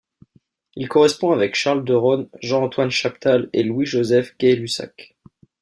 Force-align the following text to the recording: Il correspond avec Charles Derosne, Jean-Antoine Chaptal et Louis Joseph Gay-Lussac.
Il 0.75 0.89
correspond 0.89 1.31
avec 1.31 1.53
Charles 1.53 1.85
Derosne, 1.85 2.27
Jean-Antoine 2.41 2.89
Chaptal 2.89 3.51
et 3.53 3.61
Louis 3.61 3.85
Joseph 3.85 4.35
Gay-Lussac. 4.39 5.15